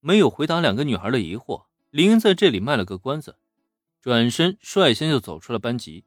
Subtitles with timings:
[0.00, 3.36] 没有回答两个女孩的疑惑，林在这里卖了个关子，
[4.00, 6.04] 转身率先就走出了班级。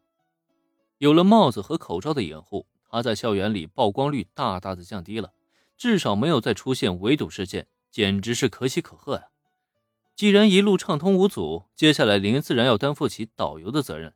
[0.97, 5.33] 有了帽子和口罩的掩护，他在校园里曝光率大大的降低了，
[5.77, 9.23] 至少没有再出现围堵事件，简直是可喜可贺呀！
[10.15, 14.13] 既然一路畅通无阻，接下来林自然要担负起导游的责任，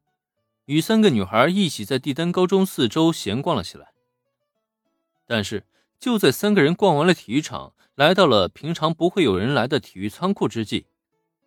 [0.66, 3.94] 与三个女孩一起在帝丹高中四周闲逛了起来。
[5.26, 5.66] 但是，
[6.00, 10.88] 就在三个人逛完了体育场，来到了平常不会有人来的体育仓库之际，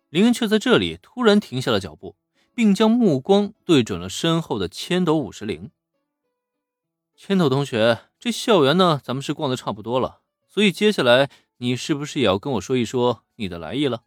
[0.09, 2.15] 林恩却在这里突然停下了脚步，
[2.53, 5.71] 并将目光对准了身后的千斗五十铃。
[7.15, 14.03] 千斗同学，这校园呢，咱们是逛的差不多了，所以接下来你是不是也要跟我说一说你的来意了？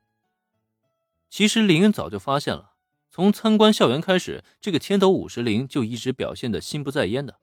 [1.31, 2.73] 其实林恩早就发现了，
[3.11, 7.39] 从参观校园开始，这个千斗五十铃就一直表现的心不在焉的，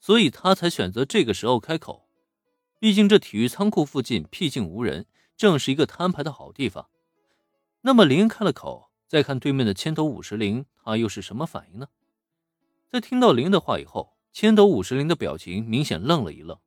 [0.00, 2.07] 所以他才选择这个时候开口。
[2.78, 5.06] 毕竟这体育仓库附近僻静无人，
[5.36, 6.88] 正是一个摊牌的好地方。
[7.80, 11.88] 那么林开了口，再看对面的千斗五十铃，他又是什么反应呢？
[12.88, 16.58] 在听到林的话以后，千斗五十铃的表情明显愣了一愣，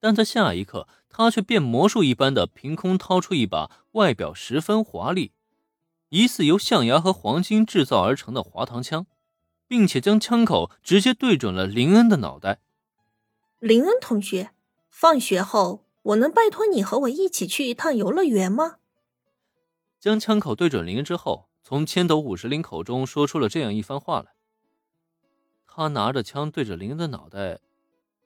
[0.00, 5.32] 但在下一刻，他却变魔术一般的凭空掏出一把外表十分华丽、
[6.08, 9.06] 疑似由象牙和黄金制造而成的滑膛枪，
[9.68, 12.60] 并且将枪口直接对准了林恩的脑袋。
[13.58, 14.52] 林恩同学。
[14.92, 18.76] 放学后，我能拜托你和我一起去一趟游乐园吗？
[19.98, 24.34] 将枪口对准林恩之后，从千斗五十铃口中说出了这样一番话来。
[25.66, 27.58] 他拿着枪对着林恩的脑袋，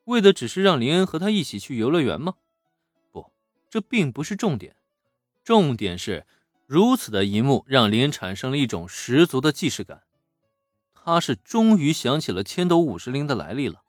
[0.03, 2.35] 为的只是让林恩和他一起去游乐园吗？
[3.11, 3.31] 不，
[3.69, 4.75] 这并不是重点，
[5.43, 6.27] 重点是
[6.67, 10.03] 如此的一幕让林恩产生了一种十足的既视感。
[10.93, 13.83] 他是终于想起了千斗五十铃的来历了。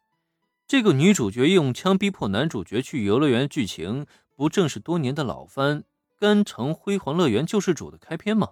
[0.69, 4.05] 这个女主角用枪逼迫男主角去游乐园剧情，
[4.37, 5.81] 不正是多年的老番
[6.19, 8.51] 《甘城辉煌乐园救世主》的开篇吗？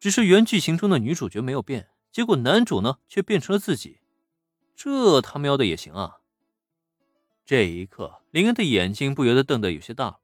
[0.00, 3.98] 只是原剧情中的女主角没有变，结果男主呢却变成了自己，
[4.74, 6.20] 这他喵的也行啊！
[7.44, 10.18] 这一刻，林恩的眼睛不由得瞪得有些大了。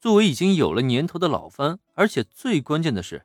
[0.00, 3.24] 作为已经有了年头的老番，而且最关键的是，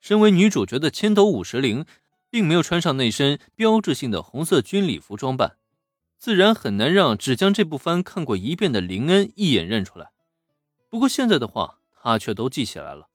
[0.00, 1.84] 身为女主角的千斗五十铃，
[2.30, 5.58] 并没有穿上那身标志性的红色军礼服装扮。
[6.18, 10.10] 自然很难让只将这部番看过一遍的林恩一眼认出来。
[10.88, 13.08] 不过现在的话，他却都记起来了。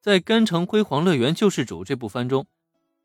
[0.00, 2.46] 在《甘城辉煌乐园救世主》这部番中，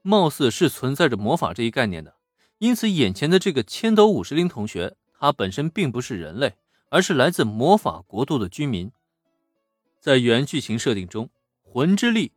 [0.01, 2.15] 貌似是存在着魔法这一概念的，
[2.57, 6.55] 因此眼前的这个千斗五十铃同学，他本身并不是人类，
[6.89, 8.91] 而是来自魔法国度的居民。
[9.99, 11.29] 在原剧情设定中，
[11.61, 12.31] 魂之力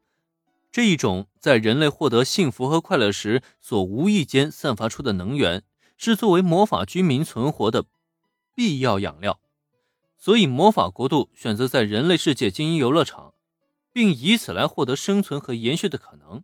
[0.70, 5.62] 这一种在人类获得幸福和快乐时所无意间散发出的能源。
[5.96, 7.84] 是作为魔法居民存活的
[8.54, 9.40] 必要养料，
[10.18, 13.34] 所以魔法国度选择在人类世界经营游乐场，
[13.92, 16.42] 并以此来获得生存和延续的可能。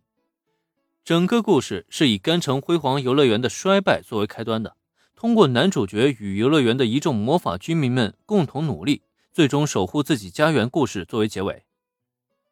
[1.03, 4.77] 整个故事是以甘城辉煌游乐园的衰败作为开端的，
[5.15, 9.03] 通过男主角与游乐园的一众魔法居民们共同努力，
[9.33, 11.65] 最终守护自己家园故事作为结尾。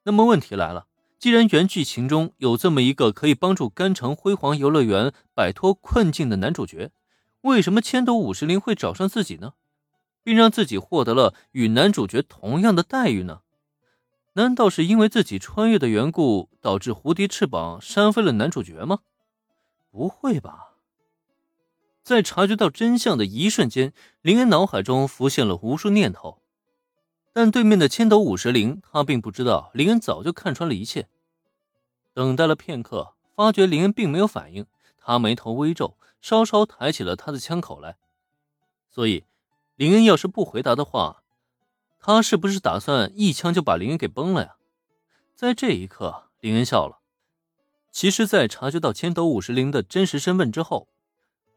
[0.03, 0.88] 那么问题来了。
[1.19, 6.91] 既然原剧情中有这么一个可以帮助甘城辉煌游乐园摆脱困境的男主角，
[7.41, 9.53] 为什么千斗五十铃会找上自己呢，
[10.24, 13.41] 并让自己获得了与男主角同样的待遇呢？
[14.34, 19.00] 难道是因为自己穿越的缘故，导致蝴蝶翅膀扇飞了男主角吗？
[19.91, 20.75] 不会吧！
[22.01, 23.91] 在察觉到真相的一瞬间，
[24.22, 26.41] 林恩脑海中浮现了无数念头。
[27.31, 31.07] 但对面的千斗五十铃，他并不知道林恩早就看穿了一切。
[32.13, 34.66] 等待了片刻，发觉林恩并没有反应，
[34.97, 37.97] 他眉头微皱，稍稍抬起了他的枪口来。
[38.89, 39.23] 所以，
[39.75, 41.23] 林恩要是不回答的话，
[42.00, 44.56] 他是不是打算一枪就把林恩给崩了呀？
[45.35, 47.00] 在这一刻，林恩笑了。
[47.91, 50.89] 其实，在察觉到千斗五十铃的真实身份之后，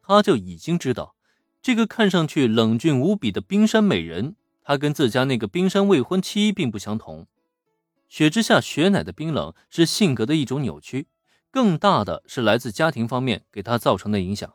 [0.03, 1.17] 他就已经知道，
[1.61, 4.37] 这个看上去冷峻无比的冰山美人。
[4.65, 7.27] 他跟自家那个冰山未婚妻并不相同，
[8.09, 11.09] 雪之下雪乃的冰冷是性格的一种扭曲，
[11.51, 14.55] 更大的是来自家庭方面给他造成的影响，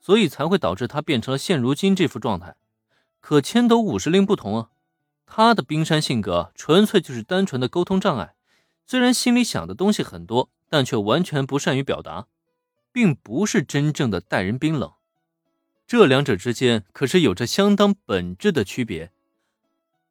[0.00, 2.56] 所以才会导致他变成了现如今这副状态。
[3.20, 4.70] 可千斗五十铃不同啊，
[5.26, 8.34] 他的冰山性格纯粹就是单纯的沟通障碍，
[8.86, 12.26] 虽然心里想的东西很多，但却完全不善于表达，
[12.92, 14.92] 并不是真正的待人冰冷，
[15.86, 19.12] 这两者之间可是有着相当本质的区别。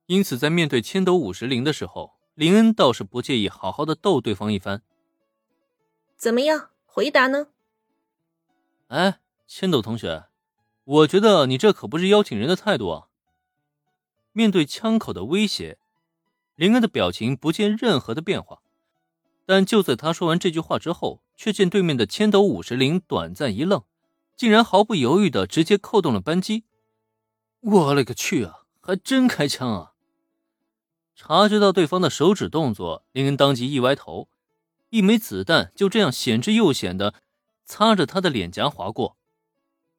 [0.10, 4.82] 因此，在面对千斗五十铃的时候，林恩倒是不介意好好的逗对方一番。
[6.18, 7.50] 怎么样，回答呢？
[8.88, 10.26] 哎，千斗同学，
[10.84, 13.08] 我觉得你这可不是邀请人的态度啊！
[14.32, 15.78] 面对枪口的威胁，
[16.56, 18.62] 林恩的表情不见任何的变化。
[19.46, 23.84] 但就在他说完这句话之后，却见对面的千斗五十铃短暂一愣，
[24.36, 26.64] 竟然毫不犹豫的直接扣动了扳机。
[27.60, 28.62] 我勒个去啊！
[28.82, 29.88] 还真开枪啊！
[31.21, 34.30] 察觉到对方的手指动作，林恩当即一歪头，
[34.89, 37.13] 一枚子弹就这样险之又险的
[37.66, 39.18] 擦着他的脸颊划过。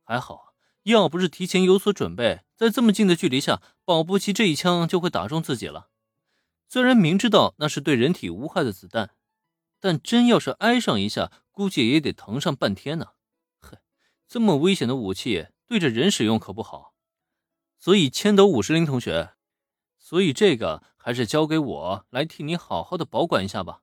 [0.03, 5.89] 还好，要不是提前有所准备，在这么近的距离下，保不齐这一枪就会打中自己了。
[6.71, 9.11] 虽然明知道那是对人体无害的子弹，
[9.79, 13.09] 但真要是挨上一下，估计也得疼上半天呢。
[13.61, 13.77] 嘿，
[14.27, 16.95] 这么危险的武器对着人使用可不好。
[17.79, 19.35] 所以，千斗五十铃同学，
[20.11, 23.83] 所以这个还是交给我来替你好好的保管一下吧。